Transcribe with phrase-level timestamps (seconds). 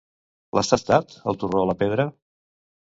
[0.57, 2.09] L'has tastat, el torró a la pedra?